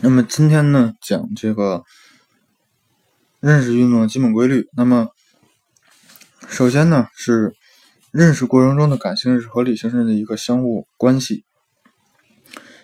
[0.00, 1.82] 那么今天呢，讲这个
[3.40, 4.68] 认识运动的基本规律。
[4.76, 5.08] 那么
[6.48, 7.52] 首先呢，是
[8.12, 11.44] 认识过程中的感性认识和理性认识的一个相互关系。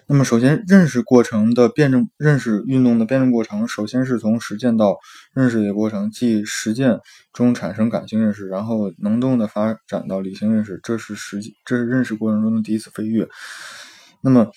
[0.07, 4.99] 那么首先，认识过程的辩证，认识运动的辩证过程，首先是从实践到
[5.33, 6.99] 认识的过程，即实践
[7.33, 13.29] 中产生感性认识，然后能动的发展到理性认识，这是实际，这是认识过程中的第一次飞跃。
[14.21, 14.51] 那么。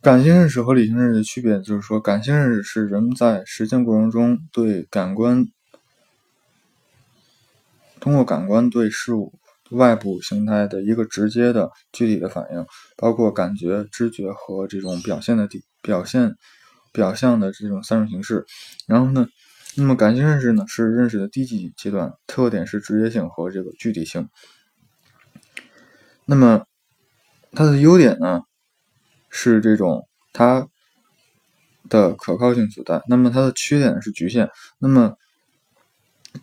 [0.00, 5.44] 感性认识和理性认识的区别，就是说，感性认识是人们在实践过程中对感官
[7.98, 9.34] 通过感官对事物
[9.70, 12.64] 外部形态的一个直接的具体的反应，
[12.96, 15.48] 包括感觉、知觉和这种表现的
[15.82, 16.36] 表现
[16.92, 18.46] 表象的这种三种形式。
[18.86, 19.26] 然后呢，
[19.76, 24.28] 那么感性认识呢是认识的低级阶段，特点是直接性和这个具体性。
[26.24, 26.64] 那么
[27.50, 28.42] 它的优点呢？
[29.30, 30.68] 是这种它
[31.88, 34.50] 的可靠性所在，那么它的缺点是局限。
[34.78, 35.16] 那么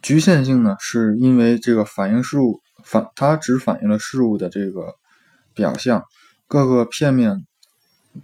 [0.02, 4.96] 局限性呢，是因为这个反映事物反，它只反映了事物的这个
[5.54, 6.04] 表象，
[6.48, 7.46] 各个片面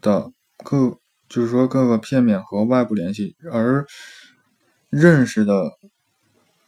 [0.02, 0.32] 的
[0.64, 0.98] 各
[1.30, 3.86] 就是说各个片面和外部联系，而
[4.90, 5.72] 认识的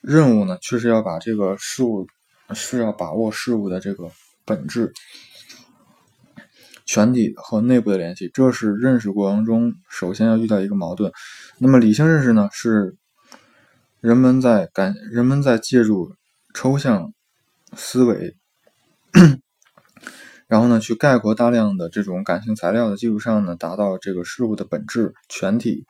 [0.01, 2.07] 任务呢，却是要把这个事物
[2.53, 4.09] 是要把握事物的这个
[4.45, 4.93] 本质。
[6.85, 11.11] 全体和内部的联系，这是认识过程中首先要遇到一个矛盾。
[11.57, 12.97] 那么理性认识呢，是
[14.01, 16.13] 人们在感人们在借助
[16.53, 17.13] 抽象
[17.73, 18.35] 思维，
[20.47, 25.85] 然后呢去概括大量的这种感性材料的基础上呢，达到这个事物的本质、全体、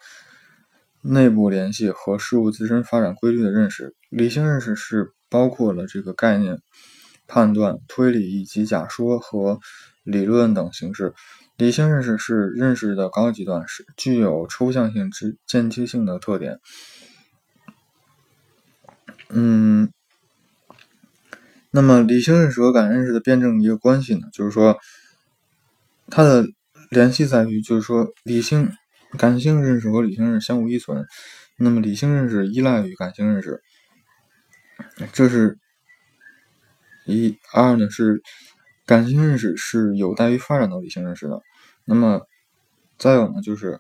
[1.02, 3.96] 内部联系和事物自身发展规律的认识。
[4.10, 6.60] 理性认识是包括了这个概念、
[7.28, 9.60] 判断、推理以及假说和。
[10.04, 11.14] 理论等形式，
[11.56, 16.59] 理性认识是认识的高级段，是具有抽象性之间接性的特点。
[19.30, 19.90] 嗯，
[21.72, 24.78] 那么理性认识和感认识的辩证一个关系呢，就是说
[26.08, 26.46] 它的
[26.90, 28.70] 联系在于，就是说理性、
[29.18, 31.06] 感性认识和理性认识相互依存，
[31.58, 33.62] 那么理性认识依赖于感性认识，
[35.14, 35.58] 这是
[37.06, 38.22] 一二呢是。
[38.86, 41.42] 感性认识是有待于发展到理性认识的。
[41.86, 42.28] 那么，
[42.98, 43.80] 再有呢，就是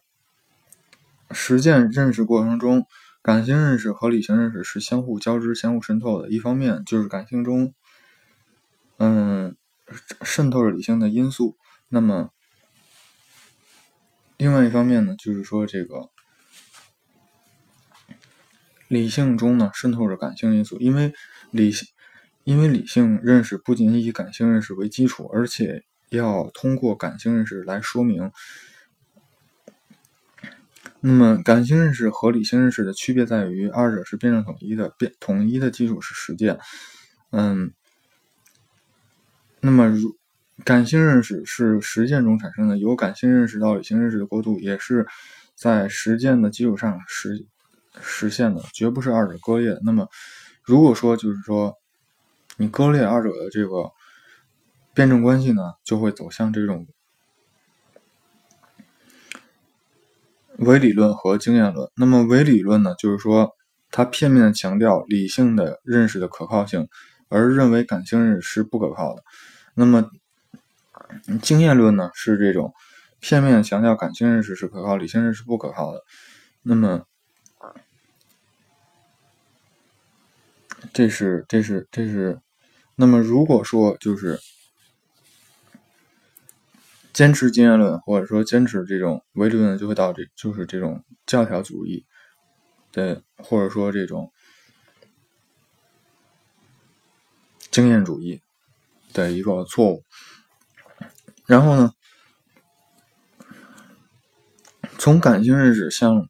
[1.31, 2.85] 实践认识过程中，
[3.21, 6.29] 感性认识和理性认识是相互交织、相互渗透的。
[6.29, 7.73] 一方面就是感性中，
[8.97, 9.57] 嗯，
[10.21, 11.57] 渗透着理性的因素；
[11.89, 12.31] 那么，
[14.37, 16.09] 另外一方面呢，就是说这个
[18.87, 21.13] 理性中呢，渗透着感性因素，因为
[21.51, 21.89] 理性。
[22.43, 28.31] 因为理性认识不仅以感性认识为基础，而且要通过感性认识来说明。
[30.99, 36.59] 那么，感性认识和理性认识的区别在于，二者是辩证统一的，辩统一的基础是实践。
[37.31, 37.71] 嗯，
[39.61, 40.17] 那么如
[40.65, 45.05] 感性认识是实践中产生的，由感性认识到理性认识的过渡，也是
[45.55, 47.45] 在实践的基础上实
[48.01, 49.77] 实现的，绝不是二者割裂。
[49.83, 50.07] 那么，
[50.63, 51.73] 如果说就是说。
[52.57, 53.91] 你割裂二者的这个
[54.93, 56.87] 辩证关系呢，就会走向这种
[60.57, 61.89] 唯理论和经验论。
[61.95, 63.55] 那么唯理论呢，就是说
[63.89, 66.87] 它片面的强调理性的认识的可靠性，
[67.27, 69.23] 而认为感性认识是不可靠的。
[69.73, 70.11] 那么
[71.41, 72.71] 经验论呢，是这种
[73.19, 76.03] 片面强调感性认识是可靠，理性认识不可靠的。
[76.61, 77.03] 那么
[80.93, 82.39] 这是这是这是，
[82.95, 84.39] 那么如果说就是
[87.11, 92.05] 坚持经验论，或者说坚持这种唯理论，就会导致就是这种教条主义
[92.91, 94.31] 的，或者说这种
[97.71, 98.41] 经验主义
[99.11, 100.03] 的一个错误。
[101.47, 101.93] 然后呢，
[104.99, 106.29] 从感性认识向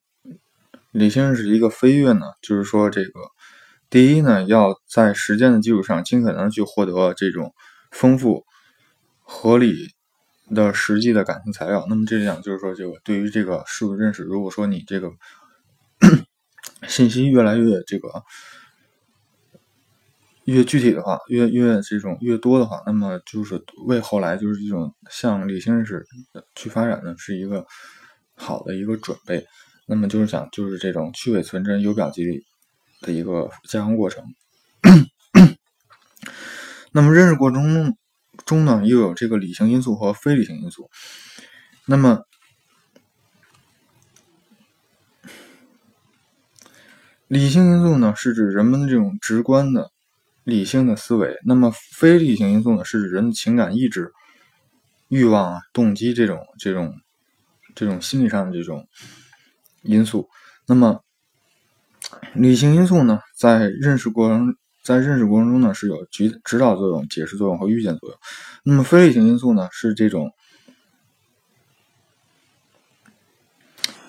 [0.92, 3.33] 理性认识一个飞跃呢，就是说这个。
[3.94, 7.54] 第一呢，要在实践的基础上，尽可能去获得这种
[7.92, 8.44] 丰富、
[9.22, 9.92] 合理
[10.50, 11.86] 的实际的感情材料。
[11.88, 15.12] 那么这样就是说，这个对于这个事物认识，如果说你这个
[16.90, 18.24] 信息越来越这个
[20.46, 26.04] 越具体的话，越越这种越多的话，那么就是为后来就是这种向理性认识
[26.56, 27.64] 去发展呢，是一个
[28.34, 29.46] 好的一个准备。
[29.86, 32.44] 那么就是讲，就是这种去伪存真、由表及里。
[33.04, 34.24] 的一个加工过程。
[36.92, 37.98] 那么认识过程中
[38.46, 40.90] 中呢又有这个理性因素和非理性因素。
[41.86, 42.24] 那么
[47.28, 49.92] 理性因素呢是指人们的这种直观的
[50.44, 51.38] 理性的思维。
[51.46, 54.14] 那么非理性因素呢是指人的情感意志
[55.10, 56.94] 欲望啊动机这种这种
[57.76, 58.88] 这种心理上的这种
[59.82, 60.30] 因素。
[60.68, 61.04] 那么
[62.34, 68.18] 理性因素呢，在认识过程在认识过程中呢，是有指指导作用、解释作用和预见作用。
[68.64, 70.32] 那么非理性因素呢，是这种，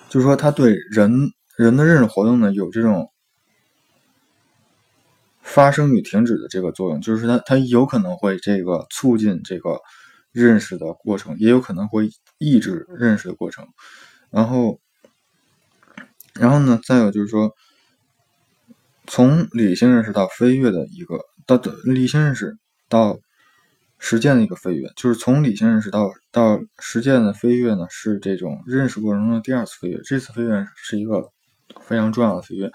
[0.09, 3.11] 就是说，它对人人的认识活动呢，有这种
[5.41, 9.79] 发生与停止的这个作用，就是它它有可能会这个促进这个
[10.31, 13.67] 认识的过程，也有可能会抑制认识的过程。
[14.29, 14.79] 然后，
[16.33, 17.51] 然后呢，再有就是说。
[19.07, 22.57] 从理性认识到飞跃的一个到理性认识
[22.89, 23.17] 到
[23.97, 29.99] 实践的一个飞跃，就是从理性认识到到实践的飞跃呢，是这种认识过程中的第二次飞跃。
[30.03, 31.31] 这次飞跃是一个
[31.81, 32.71] 非常重要的飞跃，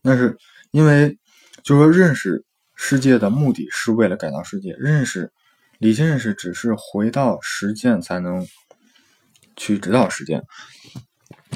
[0.00, 0.36] 那是
[0.70, 1.18] 因为
[1.62, 2.44] 就是说认识
[2.74, 5.30] 世界的目的是为了改造世界，认识
[5.78, 8.46] 理性认识只是回到实践才能
[9.56, 10.42] 去指导实践，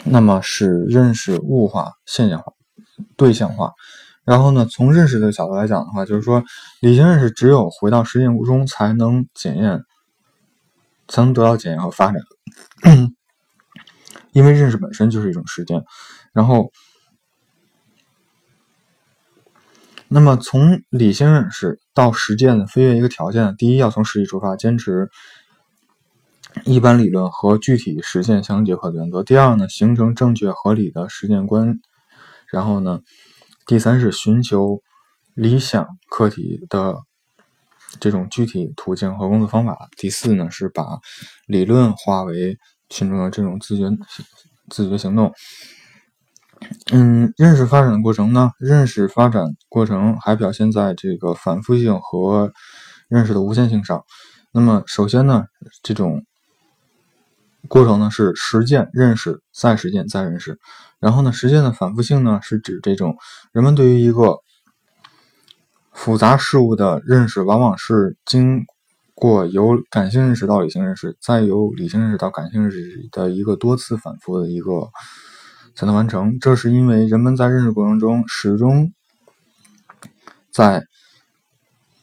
[0.05, 2.53] 那么是认识物化、现象化、
[3.17, 3.73] 对象化。
[4.29, 6.45] 然后呢，从认识的角度来讲的话，就是说，
[6.83, 9.83] 理性认识只有回到实践中才能检验，
[11.09, 12.21] 才能得到检验和发展。
[14.33, 15.83] 因为认识本身就是一种实践。
[16.35, 16.71] 然后，
[20.09, 25.09] 那么从理性认识到实践的飞跃一个条件，第一要从实际出发，坚持
[26.67, 31.77] 一般理论和具体实践相结合的原则；第二呢，形成正确合理的实践观；
[32.53, 33.01] 然后呢。
[33.69, 34.81] 第三是寻求
[35.35, 37.03] 理想课题的
[38.00, 39.91] 这种具体途径和工作方法。
[39.99, 41.00] 第四呢是把
[41.47, 42.56] 理论化为
[42.88, 43.91] 群众的这种自觉
[44.70, 45.35] 自觉行动。
[46.93, 52.50] 嗯，认识发展的过程呢，认识发展过程还表现在这个反复性和
[53.11, 54.03] 认识的无限性上。
[54.50, 55.44] 那么首先呢，
[55.82, 56.25] 这种
[57.69, 60.59] 过程呢是实践认识再实践再认识。
[60.99, 63.17] 然后呢，实践的反复性呢，是指这种
[63.53, 64.38] 人们对于一个
[65.93, 68.65] 复杂事物的认识，往往是经
[69.15, 74.88] 过由感性认识到理性认识，再由理性认识到感性认识的一个多次反复的一个
[75.75, 76.38] 才能完成。
[76.41, 78.93] 这是因为人们在认识过程中始终
[80.50, 80.85] 在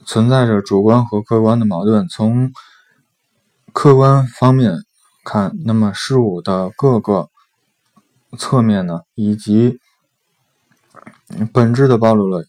[0.05, 2.07] 存在着主观和客观的矛盾。
[2.07, 2.51] 从
[3.73, 4.73] 客观方面
[5.25, 7.27] 看，那么事物的各个。
[8.37, 9.79] 侧面呢，以及
[11.53, 12.43] 本质的暴露了，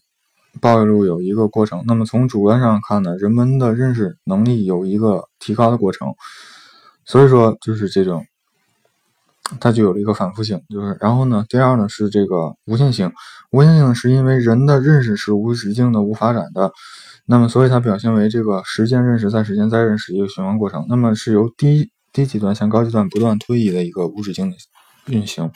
[0.59, 1.81] 暴露有一个过程。
[1.87, 6.13] 那么从主观上看呢，人们的认识能力有一个提高的过程。
[7.05, 8.25] 所以说，就是这种，
[9.61, 10.61] 它就有了一个反复性。
[10.67, 13.09] 就是，然后呢，第二呢是这个无限性。
[13.51, 16.73] 无限性是因为人的认识是无止境的、无发展的。
[17.25, 20.85] 那么，所以它表现为这个实践认识再实践再认识一个循环过程。
[20.89, 24.57] 那么是由低低级段向高级段不断推移的一个无止境的。
[25.05, 25.51] 运行，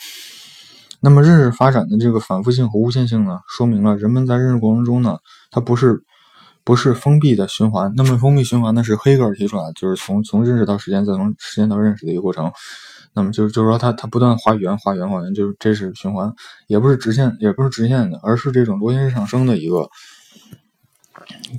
[1.02, 5.18] 那么认识发展的这个反复性和无限性呢，说明了人们在认识过程中呢，
[5.50, 6.04] 它不是
[6.64, 7.92] 不是封闭的循环。
[7.98, 12.50] 那么封闭循环呢，是黑格尔提出来，就是从从认识到实践，再从实践到认识的一个过程。
[13.14, 16.34] 那么就就是说，它它不断画圆画圆画圆，就是这是循环，
[16.68, 19.90] 也不是直线，也不是直线的，而是这种螺旋式上升的一个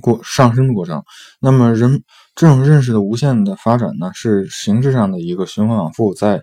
[0.01, 1.03] 过上升的过程。
[1.39, 2.03] 那么人
[2.35, 6.41] 这种认识的无限的发展呢，是形式上的一个循环往复，在。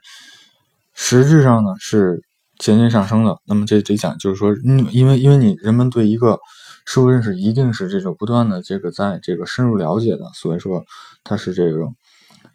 [0.92, 2.22] 实质上呢是
[2.58, 3.38] 渐渐上升的。
[3.46, 6.38] 那么这这讲就是说，嗯，因为因为你人们对一个
[6.84, 10.84] 事物认识一定是这种不断的这个在这个深入了解的，所以说
[11.24, 11.94] 它是这种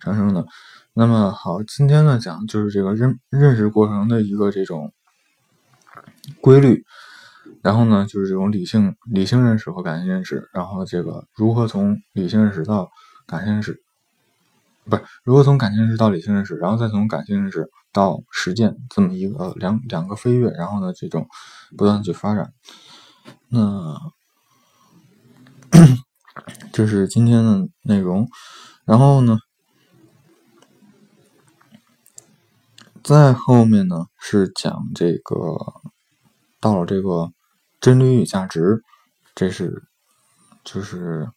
[0.04, 0.46] 上升的。
[0.94, 4.94] 那么好，今天呢讲就是这个认认识过程的一个这种
[6.40, 6.84] 规律，
[7.66, 12.92] 然后呢就是这种理性理性认识和感性认识，然后这个如何从理性认识到
[13.26, 13.82] 感性认识，
[14.84, 17.70] 不是如何从感性认识到理性认识，然后再从感性认识。
[17.96, 21.30] 到实践这么一个两两个飞跃，然后呢，这种
[21.78, 22.52] 不断去发展，
[23.48, 24.12] 那
[26.74, 28.28] 这是今天的内容。
[28.84, 29.40] 然后呢，
[33.02, 35.56] 在后面呢是讲这个
[36.60, 37.32] 到了这个
[37.86, 38.82] 真理与价值，
[39.36, 39.84] 这是
[40.64, 41.30] 就是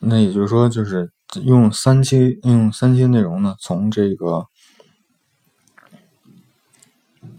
[0.00, 1.10] 那也就是说就是。
[1.42, 4.46] 用三期用三期内容呢，从这个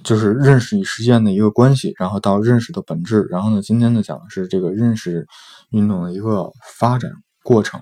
[0.04, 5.28] 就是认识与实践的一个关系，然后到认识的本质，然后呢，今天呢讲的是这个认识
[5.72, 7.12] 运动的一个发展
[7.42, 7.82] 过程，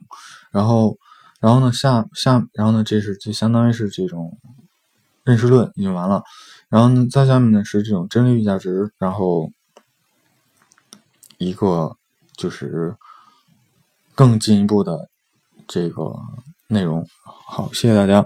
[0.50, 0.98] 然后
[1.41, 4.38] 然后呢下下然后呢这是就相当于是这种
[5.27, 6.24] 认识论已经完了。
[6.69, 9.51] 然后呢，再下面呢是这种真理与价值，然后
[11.38, 11.98] 一个
[12.38, 12.96] 就是
[14.15, 15.10] 更进一步的
[15.67, 16.15] 这个
[16.67, 17.05] 内容。
[17.24, 18.25] 好，谢谢大家。